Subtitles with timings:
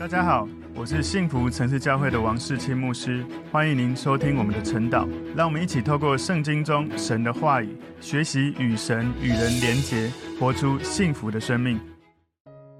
[0.00, 5.06] 大家好，我是幸福城市教会的王世清牧师，欢迎您收听我们的晨祷。
[5.36, 11.78] 让我们一起透过圣经中神的话语，学习与神与人连结，活出幸福的生命。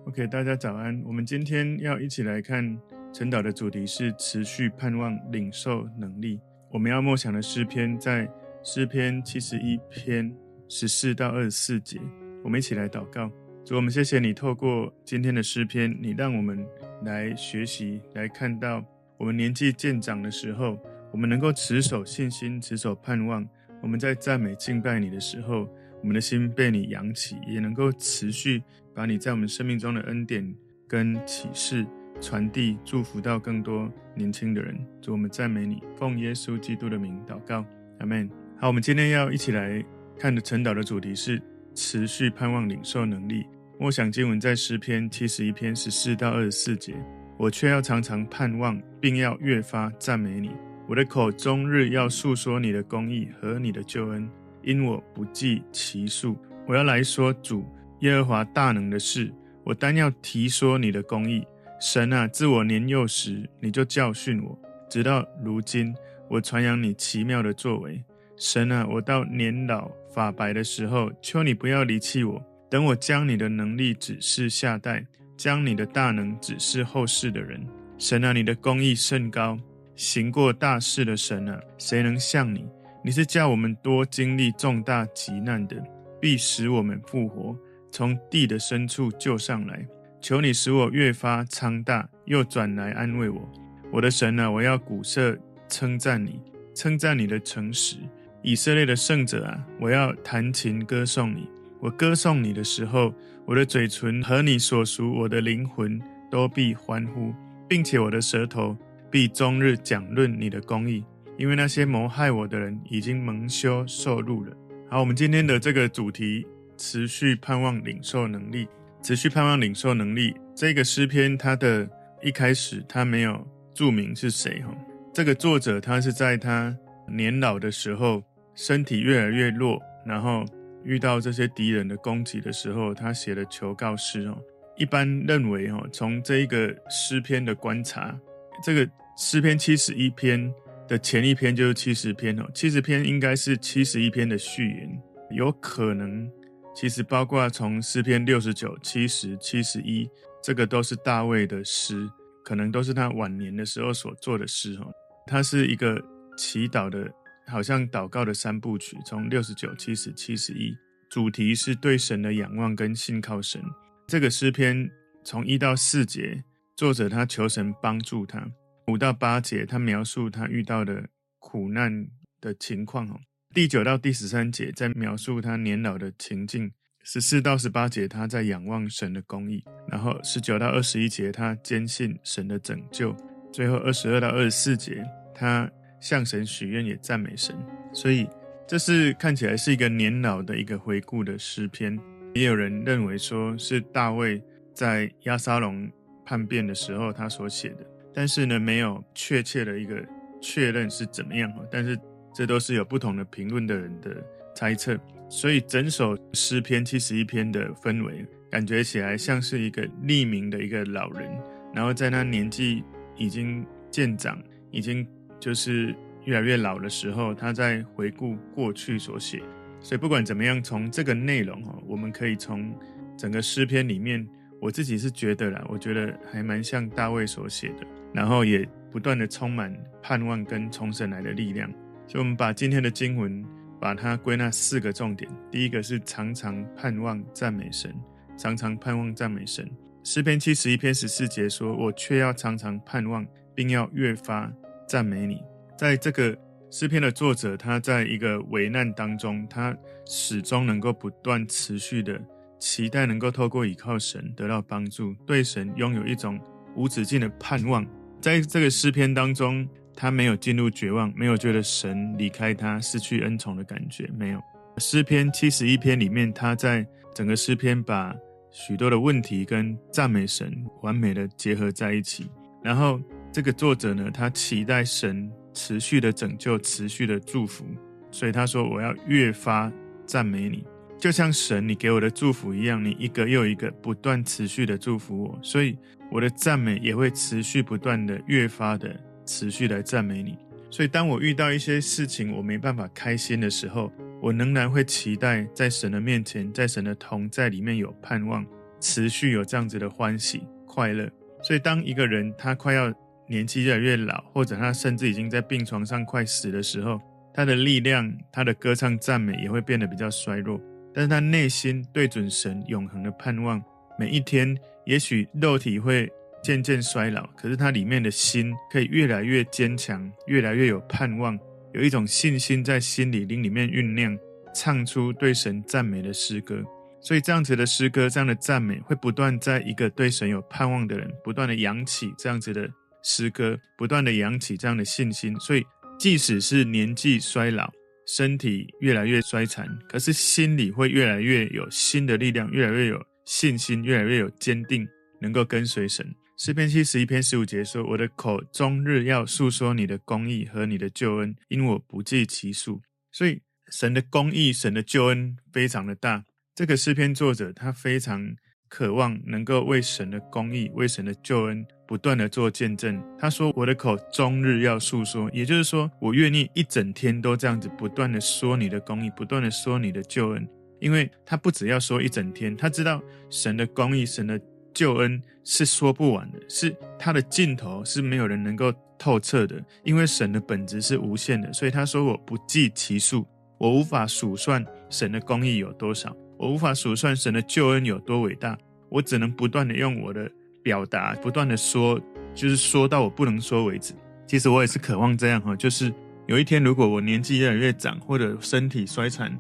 [0.07, 0.99] OK，大家早安。
[1.05, 2.65] 我们今天要一起来看
[3.13, 6.41] 晨祷的主题是持续盼望领受能力。
[6.71, 8.27] 我们要默想的诗篇在
[8.63, 10.35] 诗篇七十一篇
[10.71, 12.01] 十四到二十四节。
[12.43, 13.31] 我们一起来祷告。
[13.71, 16.67] 主，我们谢谢你透过今天的诗篇，你让我们
[17.05, 18.85] 来学习，来看到
[19.17, 20.77] 我们年纪渐长的时候，
[21.13, 23.49] 我们能够持守信心，持守盼望。
[23.81, 25.69] 我们在赞美敬拜你的时候，
[26.01, 28.61] 我们的心被你扬起，也能够持续
[28.93, 30.53] 把你在我们生命中的恩典
[30.89, 31.87] 跟启示
[32.21, 34.77] 传递，祝福到更多年轻的人。
[35.01, 37.65] 主，我们赞美你，奉耶稣基督的名祷告，
[38.01, 38.29] 阿门。
[38.59, 39.81] 好，我们今天要一起来
[40.19, 41.41] 看的晨祷的主题是
[41.73, 43.47] 持续盼望领受能力。
[43.81, 46.95] 默想经文在诗篇七十一篇十四到二十四节，
[47.39, 50.51] 我却要常常盼望，并要越发赞美你。
[50.87, 54.29] 我的口终日要述说你的公义和你的救恩，
[54.63, 56.37] 因我不计其数。
[56.69, 57.65] 我要来说主
[58.01, 59.33] 耶和华大能的事，
[59.65, 61.43] 我单要提说你的公义。
[61.81, 64.59] 神啊，自我年幼时你就教训我，
[64.91, 65.95] 直到如今
[66.29, 68.05] 我传扬你奇妙的作为。
[68.37, 72.45] 神啊，我到年老发白的时候，求你不要离弃我。
[72.71, 75.05] 等我将你的能力指示下代，
[75.37, 77.61] 将你的大能指示后世的人。
[77.99, 79.59] 神啊，你的公义甚高，
[79.97, 82.65] 行过大事的神啊，谁能像你？
[83.05, 85.77] 你是叫我们多经历重大急难的，
[86.21, 87.57] 必使我们复活，
[87.91, 89.87] 从地的深处救上来。
[90.21, 93.51] 求你使我越发昌大，又转来安慰我。
[93.91, 95.37] 我的神啊，我要鼓瑟
[95.69, 96.41] 称赞你，
[96.75, 97.97] 称赞你的诚实。
[98.43, 101.49] 以色列的圣者啊，我要弹琴歌颂你。
[101.81, 103.13] 我歌颂你的时候，
[103.47, 105.99] 我的嘴唇和你所属我的灵魂
[106.31, 107.35] 都必欢呼，
[107.67, 108.77] 并且我的舌头
[109.11, 111.03] 必终日讲论你的公义，
[111.39, 114.55] 因为那些谋害我的人已经蒙羞受辱了。
[114.91, 116.47] 好，我们今天的这个主题：
[116.77, 118.69] 持续盼望领受能力。
[119.03, 120.35] 持续盼望领受能力。
[120.55, 121.89] 这个诗篇，它的
[122.23, 123.43] 一开始，它没有
[123.73, 124.77] 注明是谁哈。
[125.15, 126.77] 这个作者他是在他
[127.09, 128.23] 年老的时候，
[128.55, 130.45] 身体越来越弱，然后。
[130.85, 134.39] 遇到这些敌人的攻击的时候，他写了求告诗哦。
[134.77, 138.19] 一般认为哦，从这一个诗篇的观察，
[138.65, 140.53] 这个诗篇七十一篇
[140.89, 142.51] 的前一篇就是七十篇哦。
[142.55, 146.31] 七十篇应该是七十一篇的序言，有可能
[146.75, 150.09] 其实包括从诗篇六十九、七十、七十一，
[150.43, 152.09] 这个都是大卫的诗，
[152.43, 154.91] 可能都是他晚年的时候所做的诗哦。
[155.27, 156.03] 他是一个
[156.39, 157.11] 祈祷的。
[157.51, 160.73] 好像祷告的三部曲，从六十九、七十、七十一，
[161.11, 163.61] 主题是对神的仰望跟信靠神。
[164.07, 164.89] 这个诗篇
[165.25, 166.45] 从一到四节，
[166.77, 168.39] 作者他求神帮助他；
[168.87, 171.09] 五到八节，他描述他遇到的
[171.41, 172.07] 苦难
[172.41, 173.07] 的情况；
[173.53, 176.69] 第九到第十三节，在描述他年老的情境；
[177.03, 183.13] 十四到十八节，他在仰望神的公义；然后十九到二十一节，他坚信神的拯救；
[183.53, 185.69] 最后二十二到二十四节，他。
[186.01, 187.55] 向神许愿，也赞美神，
[187.93, 188.27] 所以
[188.67, 191.99] 这是看起来是一个年老的一个回顾的诗篇。
[192.35, 195.91] 也有人认为说是大卫在押沙龙
[196.25, 200.01] 叛变的时候他所写的，但是呢，没有确切的一个
[200.41, 201.53] 确认是怎么样。
[201.71, 201.99] 但是
[202.33, 204.17] 这都是有不同的评论的人的
[204.55, 204.99] 猜测。
[205.29, 211.29] 所以整首诗篇七十一篇的氛围，感觉起来像是一个匿名的一个老人，
[211.75, 212.83] 然后在他年纪
[213.17, 214.41] 已经渐长，
[214.71, 215.07] 已经。
[215.41, 219.43] 就是越来越老的时候，他在回顾过去所写。
[219.81, 222.71] 所以不管怎么样，从这个内容哈，我们可以从
[223.17, 224.29] 整个诗篇里面，
[224.61, 231.69] 我自己是觉得啦，我觉得还蛮像大卫所写的，然后也不断的充满盼望跟从神来的力量。
[232.07, 233.43] 所以，我们把今天的经文
[233.81, 235.31] 把它归纳四个重点。
[235.51, 237.95] 第一个是常常盼望赞美神，
[238.37, 239.67] 常常盼望赞美神。
[240.05, 244.53] 诗篇七十一篇十四节说：“我却要常常盼望，并要越发。”
[244.91, 245.41] 赞美你，
[245.79, 246.37] 在这个
[246.69, 249.73] 诗篇的作者，他在一个危难当中，他
[250.05, 252.21] 始终能够不断持续的
[252.59, 256.41] 期待，能够透过倚靠神得到帮助，对神拥有一种
[256.75, 257.87] 无止境的盼望。
[258.21, 259.65] 在这个诗篇当中，
[259.95, 264.43] 他没有进入绝望，没有觉得神离开他，失去恩宠的感觉，没有。
[264.79, 266.85] 诗篇七十一篇里面，他在
[267.15, 268.13] 整个诗篇把
[268.51, 270.53] 许多的问题跟赞美神
[270.83, 272.29] 完美的结合在一起，
[272.61, 273.01] 然后。
[273.33, 277.65] 这个作者呢，他期待神持续的拯救，持续的祝福，
[278.11, 279.73] 所以他说：“我要越发
[280.05, 280.65] 赞美你，
[280.99, 285.79] 就像神你给我的祝福一样，你一个又一个不断持续的祝福我。”所以
[286.11, 290.37] 我的赞美也会持续不断的、越发的持续来赞美你。
[290.69, 298.45] 所以，当我遇到一些事情我没办法开心的时候，我仍然会期待在神的面前，在神的同在里面有盼望，
[298.81, 301.09] 持续有这样子的欢喜快乐。
[301.43, 302.93] 所以，当一个人他快要
[303.31, 307.01] 年纪越来越老，或者他甚至已经在病床上快死的时候，
[307.33, 310.61] 他的力量、他的歌唱赞美也会变得比较衰弱。
[310.93, 313.63] 但是他内心对准神永恒的盼望，
[313.97, 316.11] 每一天，也许肉体会
[316.43, 321.39] 渐渐衰老，可是他里面的心可以越来越坚强，越来越有盼望。
[321.73, 324.19] 有一种信心在心里灵里面酝酿，
[324.53, 326.61] 唱出对神赞美的诗歌。
[327.01, 332.69] 所以这样子的诗歌，这样的赞美，会不断在一个对神有盼望的人，不断的扬起这样子的
[333.03, 335.39] 诗歌，不断的扬起这样的信心。
[335.41, 335.65] 所以
[335.99, 337.71] 即使是年纪衰老，
[338.07, 344.87] 身体越来越衰残，可是心里会越来越有新的力量，越来越有信心，越来越有坚定，
[345.21, 346.15] 能够跟随神。
[346.37, 352.81] 诗篇七十一篇十五节说：“我的口终日要述说你的公义和你的救恩，因我不计其数。”
[353.13, 356.25] 所以神的公义、神的救恩非常的大。
[356.55, 358.35] 这个诗篇作者他非常
[358.69, 363.03] 渴望能够为神的公义、为神的救恩不断的做见证。
[363.19, 370.49] 他说：“我的口终日要述说，也就是说，我愿意一整天都这样子不断的说你的公义，不断的说你的救恩。
[370.79, 374.41] 因为他不只要说一整天，他知道神的公义、神的。”
[374.73, 383.27] 救恩是说不完的，是他的尽头是没有人能够透彻的，因为神的本质是无限的，所以他说我不计其数，
[383.59, 388.57] 我无法数算神的公义有多少，我无法数算神的救恩有多伟大，
[388.89, 390.31] 我只能不断的用我的
[390.63, 392.01] 表达，不断的说，
[392.35, 393.95] 就是说到我不能说为止。
[394.27, 395.93] 其实我也是渴望这样哈，就是
[396.27, 399.37] 有一天如果我年纪越来越长，或者身体衰残，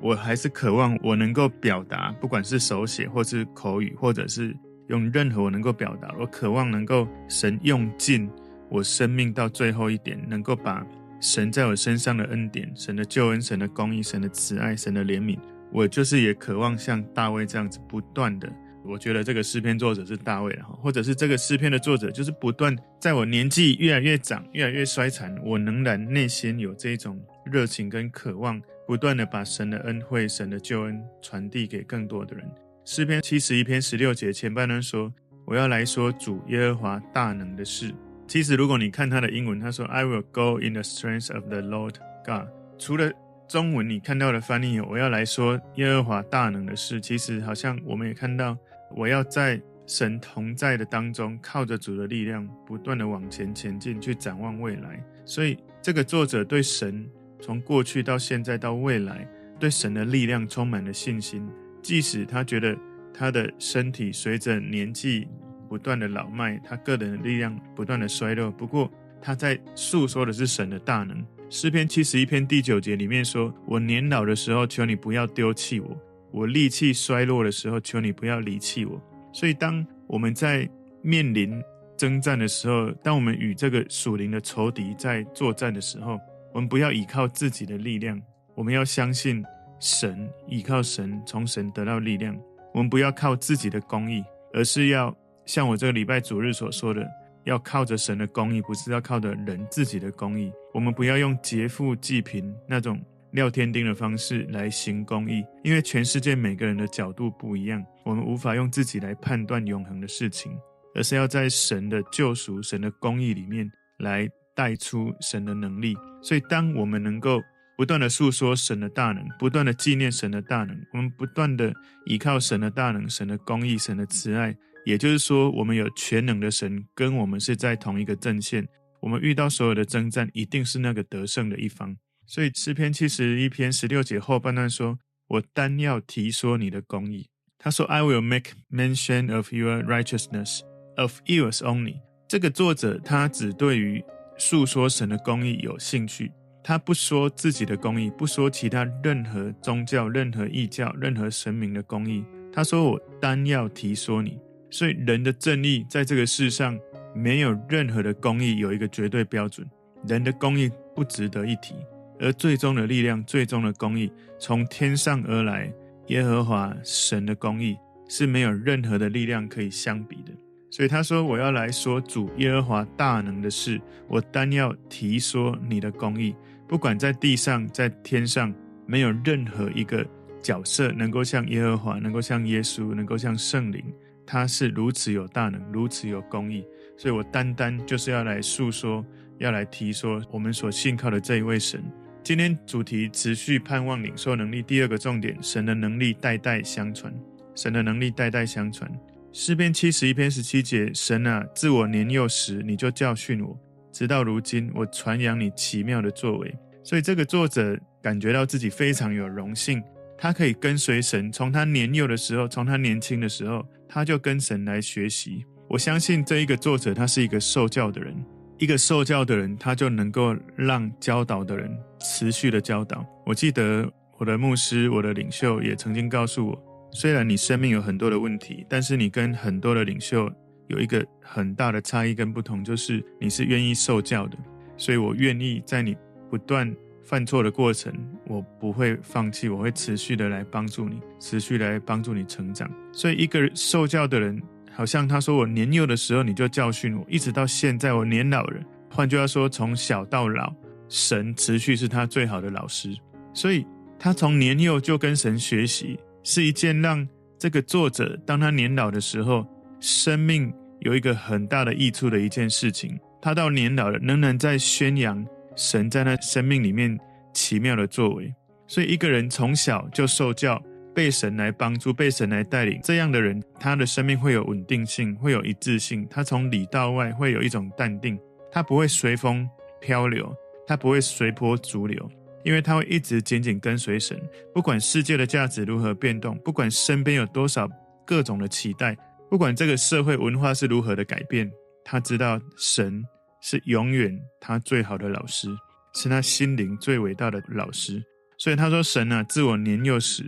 [0.00, 4.56] 我还是渴望我能够表达，不管是手写或是口语，或者是。
[4.88, 8.28] 用任何我能够表达，我渴望能够神用尽
[8.68, 10.84] 我生命到最后一点，能够把
[11.18, 15.38] 神在我身上的恩典、神的救恩、神的公义、神的慈爱、神的怜悯，
[15.72, 18.52] 我就是也渴望像大卫这样子不断的。
[18.84, 32.44] 我觉得这个诗篇作者是大卫了，或者是这个诗篇的作者，就是不断在我年纪越来越长、越来越衰残，我仍然内心有这种热情跟渴望，不断的把神的恩惠、神的救恩传递给更多的人。
[32.84, 35.12] 诗篇七十一篇十六节前半段说
[35.46, 37.94] ：“我要来说主耶和华大能的事。”
[38.26, 41.94] 其实，如果你看他的英文，他说：“I will go in the strength of the Lord
[42.24, 43.12] God。”除了
[43.46, 48.56] 中文你看到的翻译“我要来说耶和华大能的事”，其实好像我们也看到，
[48.96, 55.02] 我要在神同在的当中，靠着主的力量，不断的往前前进，去展望未来。
[55.24, 57.04] 所以，这个作者对神
[57.40, 59.28] 从过去到现在到未来，
[59.58, 61.46] 对神的力量充满了信心。
[61.82, 62.76] 即使他觉得
[63.12, 65.26] 他的身体随着年纪
[65.68, 68.90] 不断的老迈，他个人的力量不断的衰弱，不过
[69.20, 71.24] 他在诉说的是神的大能。
[71.50, 75.88] 诗篇七十一篇第九节里面说：“我年老的时候，求你不要丢弃我；
[76.32, 79.00] 我力气衰弱的时候，求你不要离弃我。”
[79.32, 80.68] 所以，当我们在
[81.02, 81.62] 面临
[81.96, 86.18] 征战的时候，当我们与这个属灵的仇敌在作战的时候，
[86.52, 88.20] 我们不要依靠自己的力量，
[88.54, 89.44] 我们要相信。
[89.84, 92.38] 神依靠神，从神得到力量。
[92.72, 95.12] 我们不要靠自己的公义，而是要
[95.44, 97.04] 像我这个礼拜主日所说的，
[97.46, 100.52] 要靠着神的公义，不是要靠着人自己的公义。
[100.72, 102.96] 我们不要用劫富济贫那种
[103.32, 110.52] 廖添丁的方式来行公义，因为全世界每个人的角度不一样，我们无法用自己来判断永恒的事情，
[110.94, 115.96] 而是要在神的救赎、神的公义里面来带出神的能力。
[116.22, 117.40] 所以，当我们能够。
[117.74, 120.78] 不断的诉说神的大能，不断的纪念神的大能。
[120.92, 121.72] 我们不断的
[122.04, 124.54] 依靠神的大能、神的公义、神的慈爱。
[124.84, 128.64] 也就是说，我们有全能的神跟我们是在同一个阵线。
[129.00, 131.96] 我们遇到所有的征战，一定是那个得胜的一方。
[132.26, 134.98] 所以诗篇七十一篇十六节后半段说
[135.28, 140.60] ：“我单要提说你的公义。”他说：“I will make mention of your righteousness,
[140.96, 144.02] of yours only。”这个作者他只对于
[144.38, 146.32] 诉说神的公义有兴趣。
[146.64, 152.24] 他不说自己的公义，不说其他任何宗教、任何异教、任何神明的公义。
[152.52, 154.38] 他说：“我单要提说你。”
[154.70, 156.78] 所以人的正义在这个世上
[157.14, 159.68] 没有任何的公义有一个绝对标准，
[160.06, 161.74] 人的公义不值得一提。
[162.22, 165.70] 而最终的力量、最终的公义从天上而来，
[166.06, 167.76] 耶和华神的公义
[168.08, 170.32] 是没有任何的力量可以相比的。
[170.70, 176.34] 所以他说：“我要来说主耶和华大能的事，我单要提说你的公义。”
[176.66, 178.54] 不管在地上，在天上，
[178.86, 180.06] 没有任何一个
[180.40, 183.84] 角色能够像耶和华，能够像耶稣，能够像圣灵
[184.24, 186.64] 他是如此有大能，如此有公义，
[186.96, 189.04] 所以我单单就是要来诉说，
[189.36, 191.84] 要来提说我们所信靠的这一位神。
[192.24, 197.12] 今天主题持续盼望领受能力，第二个重点，神的能力代代相传，
[197.52, 198.88] 神的能力代代相传。
[199.32, 203.58] 诗篇七十一篇十七节，神啊，自我年幼时你就教训我，
[203.90, 206.54] 直到如今我传扬你奇妙的作为。
[206.84, 209.82] 所以这个作者感觉到自己非常有荣幸。
[210.16, 215.44] 他可以跟随神，从他年幼的时候，从他年轻的时候，他就跟神来学习。
[215.68, 218.14] 我相信这一个作者，他是一个受教的人，
[218.62, 223.04] 一个受教的人，他就能够让教导的人持续的教导。
[223.26, 230.30] 我记得我的牧师，我的领袖也曾经告诉我，虽然你生命有很多的问题，但是你跟很多的领袖
[230.68, 234.38] 有一个很大的差异跟不同，就是你是愿意受教的。
[234.76, 235.96] 所以我愿意在你
[236.30, 236.72] 不断。
[237.04, 237.92] 犯错的过程，
[238.28, 242.70] 我不会放弃，我会持续的来帮助你，持续来帮助你成长。
[242.92, 244.40] 所以，一个受教的人，
[244.74, 248.60] 好像他说：“我年幼的时候你就教训我，一直到现在我年老了。”
[248.90, 250.52] 换句话说，从小到老，
[250.88, 252.96] 神持续是他最好的老师。
[253.32, 253.66] 所以，
[253.98, 257.06] 他从年幼就跟神学习，是一件让
[257.38, 259.46] 这个作者当他年老的时候，
[259.80, 262.98] 生命有一个很大的益处的一件事情。
[263.20, 265.24] 他到年老了，仍然在宣扬。
[265.54, 266.98] 神在他生命里面
[267.34, 268.34] 奇妙的作为，
[268.66, 270.58] 所以一个人从小就受教，
[270.94, 276.06] 被神来帮助，被神来带领，这样的人，他的生命会有稳定性，会有一致性。
[276.10, 278.18] 他从里到外会有一种淡定，
[278.50, 279.48] 他不会随风
[279.80, 280.34] 漂流，
[280.66, 282.10] 他不会随波逐流，
[282.44, 284.20] 因为他会一直紧紧跟随神。
[284.54, 287.68] 不管世界的价值如何变动，不管身边有多少
[288.06, 288.96] 各种的期待，
[289.28, 291.50] 不管这个社会文化是如何的改变，
[291.84, 293.04] 他知道神。
[293.44, 295.48] 是永远他最好的老师，
[295.94, 298.00] 是他心灵最伟大的老师。
[298.38, 300.22] 所以他说：“神啊，自我年幼时，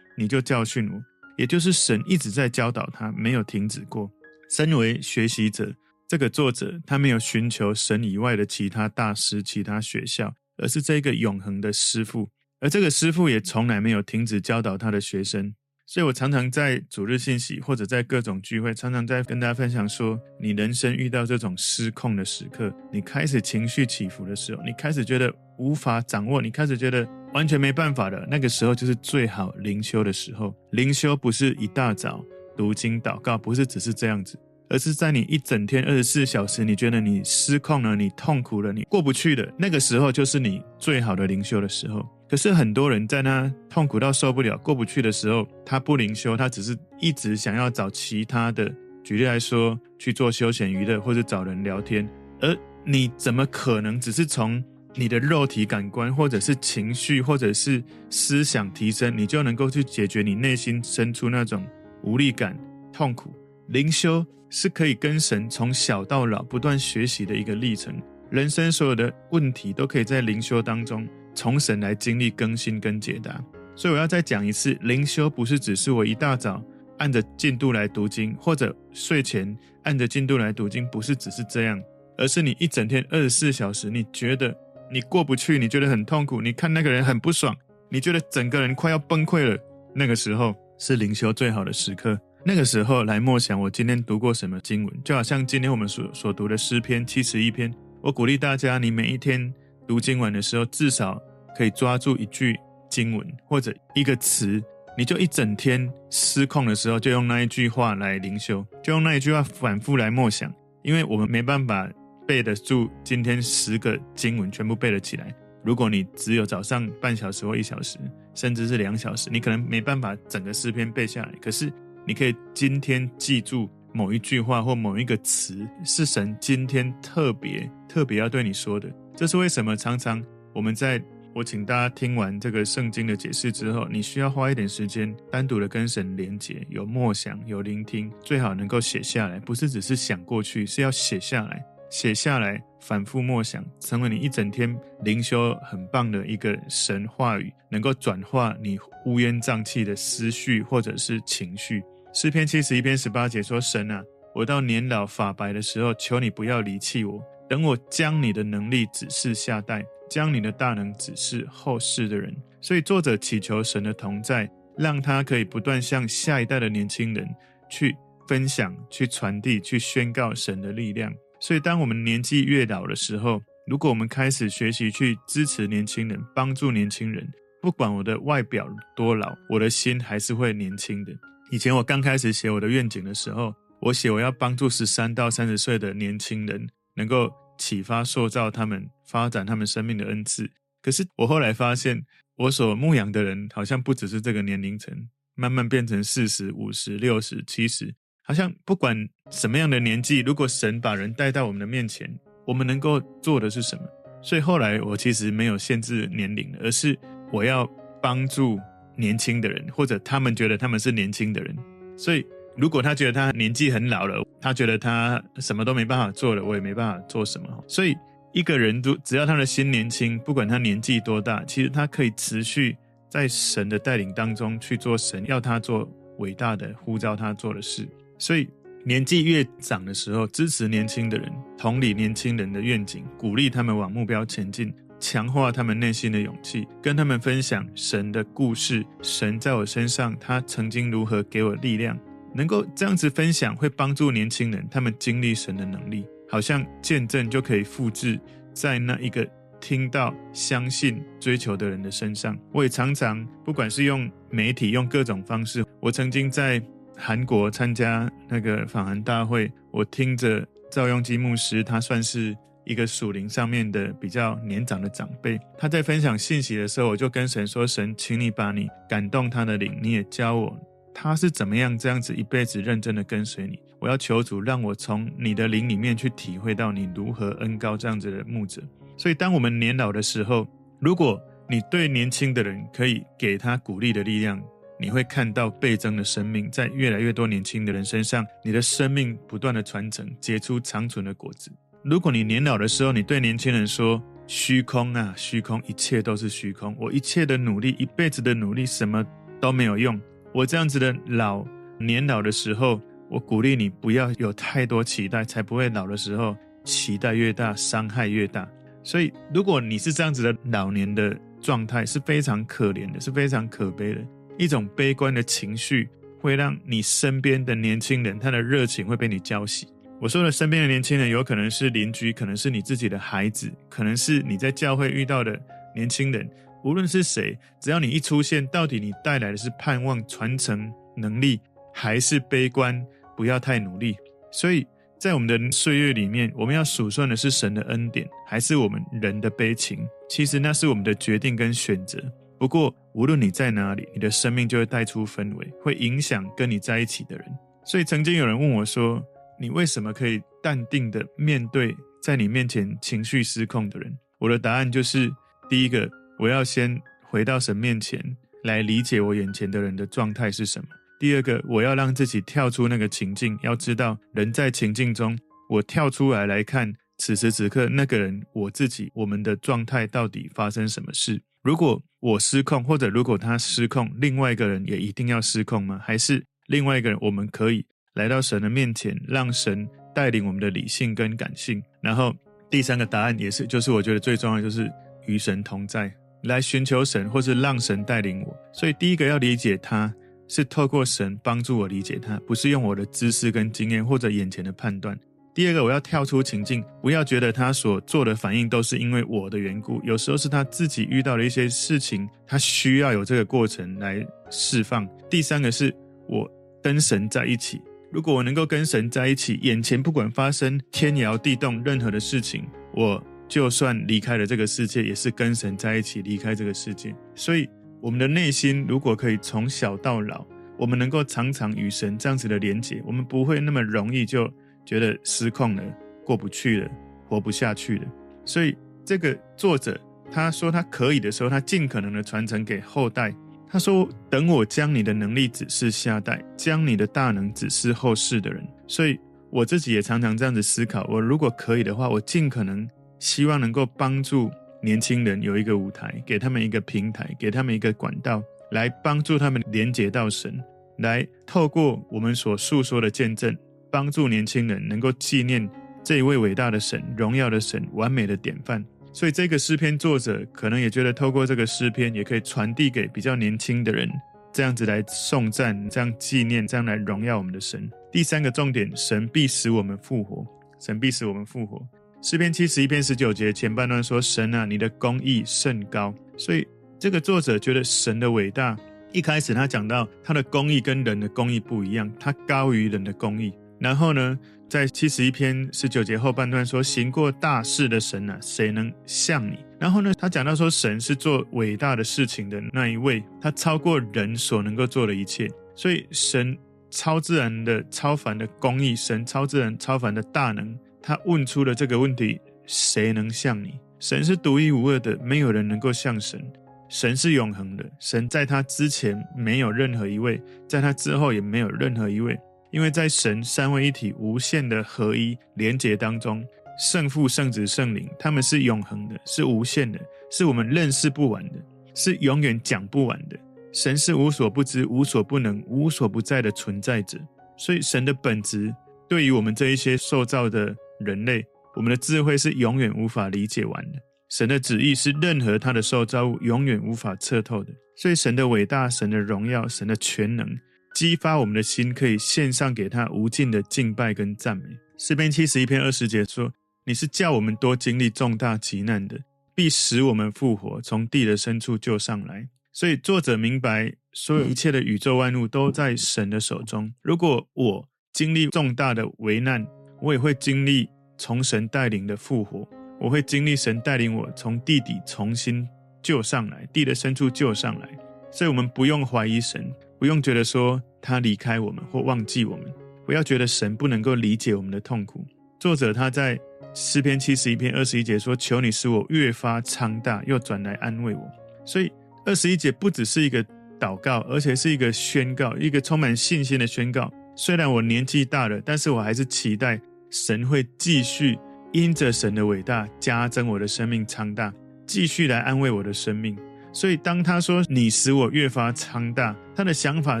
[0.20, 1.00] 你就教训我。”
[1.38, 4.10] 也就是神一直在教导他，没有停止过。
[4.50, 5.74] 身为学习者，
[6.06, 12.28] 这个作者他没有寻求神以外的其他大师、其他学校，而是这个永恒的师傅。
[12.60, 15.54] 而这个师傅也从来没有停止教导他的学生。
[15.92, 27.04] 所以我常常在主日信息，或者在各种聚会，常常在跟大家分享说，你人生遇到这种失控的时刻，你开始情绪起伏的时候，你开始觉得无法掌握，你开始觉得
[27.34, 30.54] 完全没办法的那个时候，就是最好灵修的时候。
[30.70, 32.24] 灵修不是一大早
[32.56, 42.08] 读经祷告，不是只是这样子，而是在你一整天二十四小时，你觉得你失控了，你痛苦了，你过不去的那个时候，就是你最好的灵修的时候。
[42.30, 48.72] 可是很多人在他痛苦到受不了、过不去的时候，他不灵修，他只是一直想要找其他的。
[49.02, 52.08] 举例来说，去做休闲娱乐，或者找人聊天。
[52.40, 54.62] 而你怎么可能只是从
[54.94, 61.66] 你的肉体感官，或者是情绪，或者是思想提升，你就能够去解决你内心深处那种
[62.04, 62.56] 无力感、
[62.92, 63.34] 痛苦？
[63.66, 67.92] 灵修是可以跟神从小到老不断学习的一个历程。
[68.30, 71.04] 人生所有的问题都可以在灵修当中。
[71.34, 73.42] 从神来经历更新跟解答，
[73.74, 76.62] 所以我要再讲一次，灵修不是只是我一大早
[76.98, 81.80] 按着进度来读经，或者睡前按着进度来读经，不是只是这样，
[82.18, 84.54] 而是你一整天二十四小时，你觉得
[84.92, 87.56] 你过不去，你觉得很痛苦，你看那个人很不爽，
[87.88, 89.56] 你觉得整个人快要崩溃了，
[89.94, 92.20] 那个时候是灵修最好的时刻。
[92.44, 97.72] 那个时候来默想我今天读过什么经文，就好像今天我们所所读的诗篇七十一篇，
[98.02, 99.54] 我鼓励大家，你每一天。
[99.90, 101.20] 读经文的时候，至少
[101.56, 102.56] 可以抓住一句
[102.88, 104.62] 经文或者一个词，
[104.96, 110.54] 你就一整天失控的时候，就用那一句话来灵修，就用那一句话反复来默想。
[110.84, 111.90] 因为我们没办法
[112.24, 115.34] 背得住今天十个经文全部背得起来。
[115.64, 117.98] 如果你只有早上半小时或一小时，
[118.32, 121.32] 甚至是两小时，你可能没办法整个诗篇背下来。
[121.42, 121.68] 可是
[122.06, 128.88] 你可以今天记住某一句话或某一个词，是神今天特别特别要对你说的。
[129.20, 129.76] 这是为什么？
[129.76, 130.24] 常常
[130.54, 130.98] 我们在
[131.34, 144.74] 我请大家听完这个圣经的解释之后，你需要花一点时间单独的跟神连结，有默想，有聆听，最好能够写下来，不是只是想过去，是要写下来，写下来，反复默想，成为你一整天
[145.04, 151.82] 灵修很棒的一个神话语，能够转化你乌烟瘴气的思绪或者是情绪。
[152.14, 154.02] 诗篇七十一篇十八节说：“神啊，
[154.34, 162.32] 我到年老发白的时候，求你不要离弃我。”等我将你的能力指示下代，将你的大能指示后世的人。
[162.60, 167.26] 所以作者祈求神的同在，让他可以不断向下一代的年轻人
[167.68, 167.92] 去
[168.28, 171.12] 分享、去传递、去宣告神的力量。
[171.40, 177.28] 所以当我们年纪越老的时候，如果我们开始学习去支持年轻人、帮助年轻人，
[177.60, 181.12] 不管我的外表多老，我的心还是会年轻的。
[181.50, 186.68] 以前我刚开始写我的愿景的时候，我写我要帮助十三到三十岁的年轻人，
[187.00, 190.50] 能够启发塑造他们，发展他们生命的恩赐。
[190.82, 192.04] 可是我后来发现，
[192.36, 202.14] 我所牧养的人好像不只是这个年龄层，慢慢变成四十、五十、六十、七十，好像不管什么样的年纪，如果神把人带到我们的面前，
[202.46, 203.82] 我们能够做的是什么？
[204.22, 206.98] 所以后来我其实没有限制年龄，而是
[207.32, 207.66] 我要
[208.02, 208.60] 帮助
[208.94, 211.56] 年轻的人，或者他们觉得他们是年轻的人，
[211.96, 212.26] 所以。
[212.56, 217.46] 如果他觉得他年纪很老了，他觉得他什么都没办法做了，我也没办法做什么。
[217.66, 217.96] 所以
[218.32, 222.76] 一个人都只要他的心年轻，不管他年纪多大，其实他可以持续
[223.08, 225.88] 在神的带领当中去做神要他做
[226.18, 227.88] 伟大的呼召他做的事。
[228.18, 228.48] 所以
[228.84, 241.98] 年纪越长的时候，支持年轻的人，同理年轻人的愿景，鼓励他们往目标前进，强化他们内心的勇气，跟他们分享神的故事，神在我身上他曾经如何给我力量。
[242.34, 248.18] 能够这样子分享，会帮助年轻人，他们经历神的能力，好像见证就可以复制
[248.52, 249.26] 在那一个
[249.60, 252.38] 听到、相信、追求的人的身上。
[252.52, 256.62] 我也常常，不管是用媒体，用各种方式，我曾经在
[256.96, 270.56] 韩国参加那个访韩大会，我听着赵雍基牧师，他算是一个属灵上面的比较年长的长辈，他在分享信息的时候，我就跟神说：“神，请你把你感动他的灵，你也教我。”
[271.02, 273.58] 他是怎么样这样子一辈子认真的跟随你？
[273.78, 278.60] 我要求主让我从你的灵里面去体会到你如何恩高这样子的牧者。
[278.98, 280.46] 所以，当我们年老的时候，
[280.78, 284.38] 如果你对年轻的人可以给他鼓励的力量，
[284.78, 291.50] 你会看到倍增的生命在越来越多年轻的人身上，你的生命不断的传承，结出长存的果子。
[291.82, 299.02] 如果你年老的时候，你对年轻人说虚空啊，虚空，一切都是虚空，我一切的努力，一辈子的努力，什么
[299.40, 299.98] 都没有用。
[300.32, 301.44] 我这样子的老
[301.78, 308.48] 年老的时候，我鼓励你不要有太多期待，才不会老的时候期待越大，伤害越大。
[308.82, 314.00] 所以，如果你是这样子的老年的状态，是非常可怜的，是非常可悲的。
[314.38, 315.88] 一种悲观的情绪
[316.18, 319.64] 会让你身边的年轻人，他的热情会被你浇熄。
[320.00, 325.38] 我说的身边的年轻人，有可能是邻居，可能是你自己的孩子，可能是你在教会遇到的
[325.74, 326.26] 年轻人。
[326.62, 331.40] 无论是谁，只要你一出现，到底你带来的是盼望、传承能力，
[331.72, 332.84] 还是悲观？
[333.16, 333.96] 不要太努力。
[334.30, 334.66] 所以
[334.98, 339.78] 在我们的岁月里面，我们要数算的是神的恩典，还是我们人的悲情？
[340.08, 341.98] 其实那是我们的决定跟选择。
[342.38, 347.26] 不过无论你在哪里，你的生命就会带出氛围，会影响跟你在一起的人。
[347.64, 349.02] 所以曾经有人问我说
[349.40, 355.10] ：“你为什么可以淡定的面对在你面前情绪失控的人？”我的答案就是：
[355.48, 355.90] 第一个。
[356.20, 357.98] 我要先回到神面前
[358.44, 360.68] 来理解我眼前的人的状态是什么。
[360.98, 371.22] 第二个，我要让自己跳出那个情境，要知道人在情境中，我跳出来来看此时此刻那个人，我自己我们的状态到底发生什么事？
[371.42, 375.80] 如果我失控，或者如果他失控，另外一个人也一定要失控吗？
[375.82, 381.62] 还是另外一个人我们可以来到神的面前，让神带领我们的理性跟感性？
[381.80, 382.14] 然后
[382.50, 384.70] 第三个答案也是，就是我觉得最重要的就是
[385.06, 385.90] 与神同在。
[386.24, 388.36] 来寻求神，或是让神带领我。
[388.52, 389.92] 所以，第一个要理解他，
[390.28, 394.98] 是透过神帮助我理解他，不是用我的知识跟经验或者眼前的判断。
[395.32, 404.86] 第二个，我要跳出情境，不要觉得他所做的反应都是因为我的缘故，有时候是他自己遇到了一些事情，他需要有这个过程来释放。
[405.08, 405.74] 第三个是
[406.08, 406.30] 我
[406.62, 407.60] 跟神在一起，
[407.92, 413.02] 如果我能够跟神在一起，眼前不管发生天摇地动任何的事情，我。
[413.30, 416.92] 就算离开了这个世界，也是跟神在一起离开这个世界。
[417.14, 417.48] 所以，
[417.80, 420.26] 我们的内心如果可以从小到老，
[420.58, 424.28] 我们能够常常与神这样子的连结，我们不会那么容易就
[424.66, 425.62] 觉得失控了、
[426.04, 426.68] 过不去了、
[427.06, 427.84] 活不下去了。
[428.24, 433.14] 所以，这个作者他说他可以的时候，他尽可能的传承给后代。
[433.48, 438.98] 他说：“等我将你的能力指示下代，将你的大能指示后世的人。”所以，
[439.30, 442.68] 我自己也常常这样子思考：我如果可以的话，我尽可能。
[443.00, 444.30] 希望能够帮助
[444.62, 450.38] 年轻人有一个舞台，给他们一个平台，给他们一个管道，来帮助他们连接到神，
[450.78, 453.36] 来透过我们所诉说的见证，
[453.72, 455.48] 帮助年轻人能够纪念
[455.82, 458.64] 这一位伟大的神、荣耀的神、完美的典范。
[458.92, 463.88] 所以，这个诗篇作者可能也觉得，透过这个诗篇，也可以传递给比较年轻的人，
[464.32, 467.70] 这样子来颂赞、这样纪念、这样来荣耀我们的神。
[467.92, 470.26] 第三个重点，神必使我们复活，
[470.58, 471.64] 神必使我们复活。
[472.02, 476.46] 诗篇七十一篇十九节前半段说：“神啊，你的公义甚高。”所以
[476.78, 478.56] 这个作者觉得神的伟大。
[478.90, 483.30] 一开始他讲到他的公义跟人的公义不一样，他高于人的公义。
[483.58, 495.30] 然后呢，在七十一篇十九节后半段说：“行过大事的神啊，谁能像你？”然后呢，他讲到说，神是做伟大的事情的那一位，他超过人所能够做的一切。
[495.54, 496.36] 所以，神
[496.70, 503.58] 超自然的、超凡的公义，神超自然、超凡的大能，他问出了这个问题：谁能像你？
[503.78, 506.22] 神是独一无二的，没有人能够像神。
[506.68, 512.18] 神是永恒的，神在他之前没有任何一位，在他之后也没有任何一位。
[512.52, 516.24] 因为在神三位一体无限的合一连结当中，
[516.58, 521.34] 圣父、圣子、圣灵，他们是永恒的，是无限的，是我们认识不完的，
[521.74, 523.16] 是永远讲不完的。
[523.52, 526.98] 神是无所不知、无所不能、无所不在的存在者，
[527.36, 528.54] 所以神的本质
[528.88, 531.24] 对于我们这一些受造的人类，
[531.56, 533.78] 我们的智慧是永远无法理解完的。
[534.10, 537.52] 神的旨意是任何他的受造物永远无法测透的。
[537.76, 540.26] 所以神的伟大、神的荣耀、神的全能。
[540.74, 544.44] 激发我们的心，可以献上给他无尽的敬拜跟赞美。
[544.78, 546.32] 诗篇七十一篇二十节说
[546.64, 548.98] ：“你是叫我们多经历重大急难的，
[549.34, 556.72] 必使我们复活，从地的深处救上来。”所以作者明白，所有一切的宇宙万物都在神的手中。
[556.82, 559.46] 如果我经历重大的危难，
[559.80, 562.46] 我也会经历从神带领的复活，
[562.78, 565.46] 我会经历神带领我从地底重新
[565.82, 567.68] 救上来，地的深处救上来。
[568.10, 569.52] 所以，我们不用怀疑神。
[569.78, 572.44] 不用觉得说他离开我们或忘记我们，
[572.84, 575.06] 不要觉得神不能够理解我们的痛苦。
[575.38, 576.20] 作者他在
[576.52, 581.10] 诗篇七十一篇二十一节说：“求你使我越发昌大，又转来安慰我。”
[581.46, 581.72] 所以
[582.04, 583.24] 二十一节不只是一个
[583.58, 586.92] 祷告，而且是一个宣告，一个充满信心的宣告。
[587.16, 589.58] 虽然我年纪大了，但是我还是期待
[589.90, 591.18] 神会继续
[591.52, 594.32] 因着神的伟大加增我的生命昌大，
[594.66, 596.16] 继续来安慰我的生命。
[596.52, 600.00] 所以，当他说“你使我越发昌大”，他的想法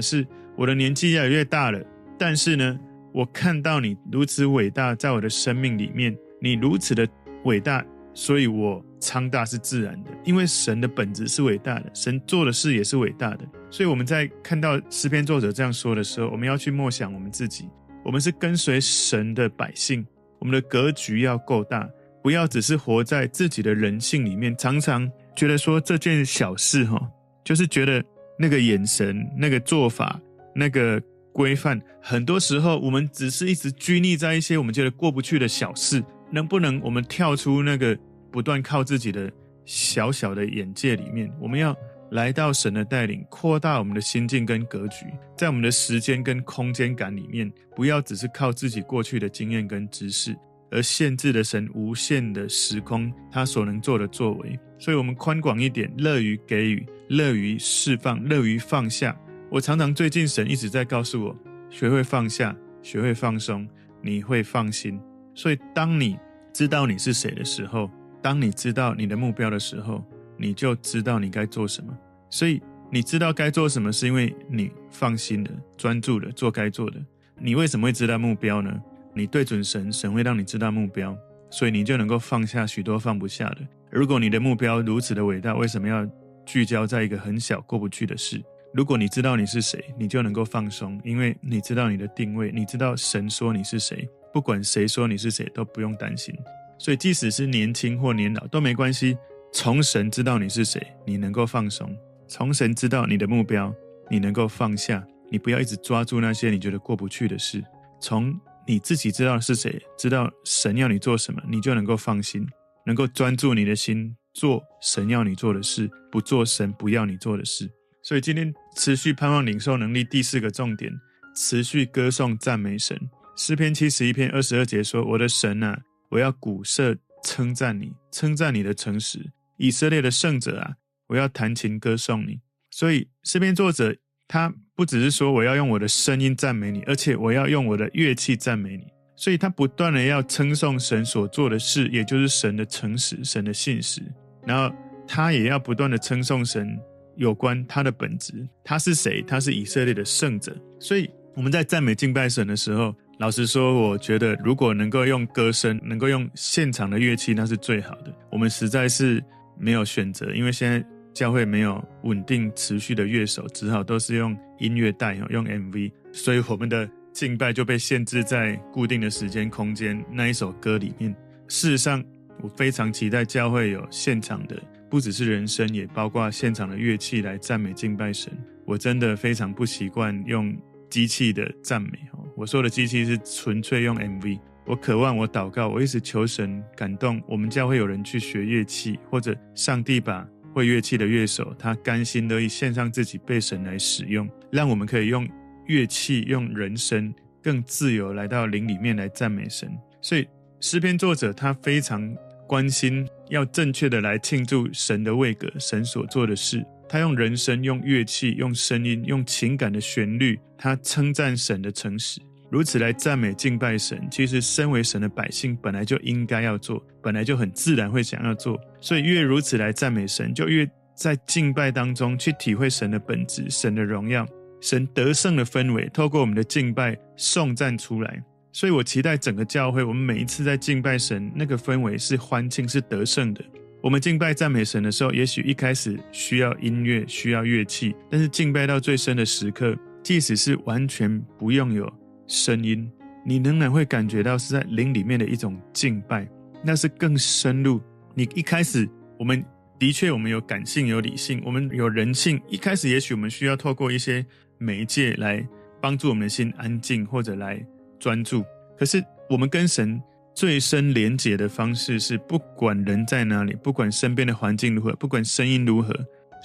[0.00, 0.26] 是：
[0.56, 1.80] 我的年纪越来越大了，
[2.18, 2.78] 但是呢，
[3.12, 7.06] 我看到你如此伟大，在我的生命里面，你如此的
[7.44, 10.10] 伟大，所以我昌大是自然的。
[10.24, 13.44] 因为神的本质是伟大的，神做的事也是伟大的。
[13.70, 17.68] 所以我们在看到诗篇作者这样说的时候，我们要去默想我们自己：
[18.10, 20.04] 我们是跟随神的百姓，
[20.40, 21.88] 我们的格局要够大，
[22.20, 25.08] 不要只是活在自己的人性里面，常常。
[25.36, 27.00] 觉得说这件小事哈，
[27.44, 28.04] 就是觉得
[28.36, 30.20] 那个眼神、那个做法、
[30.56, 31.00] 那个
[31.32, 36.02] 规范，很多时候我们只是一直拘泥在一些我们觉得过不去的小事。
[36.32, 37.96] 能不能我们跳出那个
[38.32, 39.30] 不断靠自己的
[39.64, 41.32] 小小的眼界里面？
[41.40, 41.76] 我们要
[42.10, 50.36] 来到神的带领，扩大我们的心境跟格局，在我们的时间跟空间感里面，不要只是靠自己过去的经验跟知识。
[50.72, 54.56] 而限制了神无限的时空，他所能做的作为。
[54.78, 59.16] 所以，我们宽广一点，乐于给予，乐于释放，乐于放下。
[59.50, 61.36] 我常常最近神一直在告诉我，
[61.70, 63.68] 学会放下，学会放松，
[64.00, 64.96] 你会放心。
[65.34, 66.16] 所以，当你
[66.52, 67.90] 知道你是谁的时候，
[68.22, 70.04] 当你知道你的目标的时候，
[70.40, 71.96] 你就知道你该做什么。
[72.30, 76.96] 所以，你知道该做什么，是因为你放心的、专注的做该做的。
[77.38, 78.72] 你为什么会知道目标呢？
[79.12, 81.16] 你对准神，神会让你知道目标，
[81.50, 83.58] 所以你就能够放下许多放不下的。
[83.90, 86.08] 如果你的目标如此的伟大，为什么要
[86.46, 88.40] 聚焦在一个很小过不去的事？
[88.72, 96.32] 如果你知道你是谁，你就能够放松，因为你知道你的定位，你知道神说你是谁，不管谁说你是谁都不用担心。
[96.78, 99.16] 所以即使是年轻或年老都没关系。
[99.52, 101.88] 从神知道你是谁，你能够放松；
[102.28, 103.74] 从神知道你的目标，
[104.08, 105.04] 你能够放下。
[105.30, 107.62] 你不要一直抓住那些你觉得过不去的事。
[108.00, 112.46] 从你自己知道是谁，知道神要你做什么，你就能够放心，
[112.86, 117.70] 能够专注你的心做神要你做的事，不做神不要你做的事。
[118.02, 120.92] 所以今天持续盼望领受能力第四个重点，
[121.36, 122.98] 持续歌颂赞美神。
[123.36, 125.78] 诗篇七十一篇二十二节说：“我的神啊，
[126.10, 130.74] 我要鼓瑟称赞你，称赞你的诚实，以色列的圣者啊，
[131.06, 132.40] 我要弹琴歌颂你。”
[132.72, 133.96] 所以诗篇作者。
[134.32, 138.84] 他不只是说我要用我的声音赞美你，而且我要用我的乐器赞美你。
[139.16, 144.00] 所以他不断的要称颂神所做的事，也就是神的诚实、神的信实。
[144.46, 144.72] 然后
[145.04, 146.78] 他也要不断的称颂神
[147.16, 149.20] 有关他的本质，他是谁？
[149.26, 150.56] 他是以色列的圣者。
[150.78, 158.14] 所以我们在赞美敬拜神的时候，老实说，我觉得如果能够用歌声，能够用现场的乐器，那是最好的。
[158.30, 159.20] 我们实在是
[159.60, 160.84] 没有选择，因为现在。
[161.12, 171.12] 教会没有稳定持续的乐手，只好都是用音乐带哦，用 MV，所以我们的敬拜就被限制在固定的时间空间那一首歌里面。
[171.48, 172.02] 事实上，
[172.40, 174.56] 我非常期待教会有现场的，
[174.88, 178.32] 不只是人声，也包括现场的乐器来赞美敬拜神。
[178.64, 180.56] 我真的非常不习惯用
[180.88, 184.38] 机器的赞美哦，我说的机器是纯粹用 MV。
[184.66, 187.20] 我渴望，我祷告，我一直求神感动。
[187.26, 195.28] 我们教会有人去学乐器，或者上帝把会乐器的乐手，他甘心乐意献上自己被神来使用，让我们可以用
[195.66, 199.68] 乐器、用人声更自由来到灵里面来赞美神。
[200.00, 200.26] 所以
[200.60, 202.14] 诗篇作者他非常
[202.46, 206.64] 关心，要正确的来庆祝神的位格，神所做的事。
[206.88, 212.20] 他用人声、用乐器、用声音、用情感的旋律，他称赞神的诚实。
[212.50, 218.60] 如此来赞美敬拜神，其实身为神的百姓本来就应该要做，本来就很自然会想要做。
[218.80, 224.26] 所以越如此来赞美神，就越在敬拜当中去体会神的本质、神的荣耀、
[224.60, 228.22] 神得胜的氛围，透过我们的敬拜颂赞出来。
[228.52, 233.44] 所以我期待整个教会，我们每一次在敬拜神，那个氛围是欢庆、是得胜的。
[233.80, 241.90] 我们敬拜赞美神的时候，也许一开始需要音乐、需要乐器，但是敬拜到最深的时刻，即使是完全不用有。
[242.30, 242.88] 声音，
[243.26, 246.28] 你仍然会感觉到是在灵里面的一种敬拜，
[246.62, 247.80] 那是更深入。
[248.14, 248.88] 你一开始，
[249.18, 249.44] 我们
[249.80, 252.40] 的确我们有感性、有理性，我们有人性。
[252.48, 254.24] 一开始，也许我们需要透过一些
[254.58, 255.44] 媒介来
[255.80, 257.60] 帮助我们的心安静，或者来
[257.98, 258.44] 专注。
[258.78, 260.00] 可是，我们跟神
[260.32, 265.92] 最深连结的方式是，不管人在哪里，不管身边的环境如何，不管声音如何。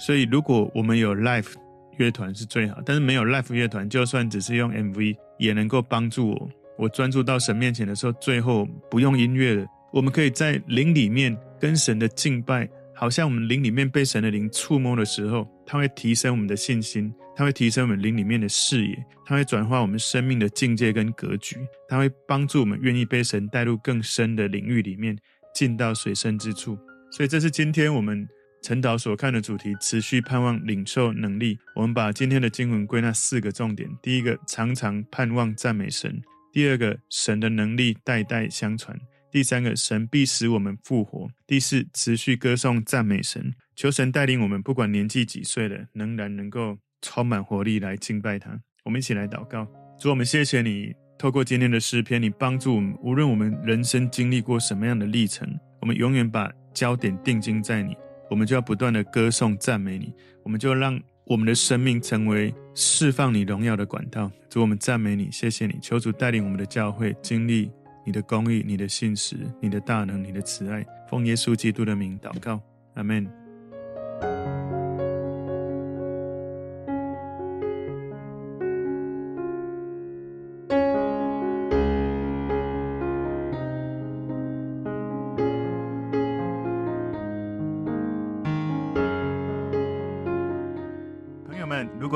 [0.00, 1.54] 所以，如果我们有 life
[1.98, 5.16] 乐团是最好，但是没有 live 乐团，就算只是用 MV。
[5.38, 9.66] 也能够帮助我，我专注到神面前的时候，最后不用音乐了。
[9.92, 25.14] 我们可以在灵里面跟神的敬拜，好像我们灵里面被神的灵触摸的时候，它会提升我们的信心，它会提升我们灵里面的视野，它会转化我们生命的境界跟格局，它会帮助我们愿意被神带入更深的领域里面，
[25.54, 26.78] 进到水深之处。
[27.10, 28.26] 所以，这是今天我们。
[28.62, 31.56] 陈导所看的主题，持续盼望领受能力。
[31.74, 36.10] 我们把今天的经文归纳四个重点：第一个，常常盼望赞美神；
[36.52, 38.96] 第二个，神的能力代代相传；
[39.30, 43.54] 第三个，神必使我们复活；第四，持续歌颂赞美神。
[43.76, 48.58] 求神带领我们，不管年纪几岁了，仍然能够充满活力来敬拜他。
[48.84, 49.64] 我们一起来祷告：
[50.00, 55.48] 主，我们谢谢你，透过今天的诗篇，你帮助我们，无论我们人生经历过什么样的历程，
[55.80, 57.94] 我们永远把焦点定睛在你。
[58.28, 60.12] 我们就要不断的歌颂赞美你，
[60.42, 64.30] 我们就让我们的生命成为释放你荣耀的管道。
[64.48, 67.70] 主，我们赞美你，谢谢你，求主带领我们的教会经历
[68.04, 70.84] 你的公义、你的信实、你的大能、你的慈爱。
[71.08, 72.60] 奉耶稣基督的名祷告，
[72.94, 74.55] 阿门。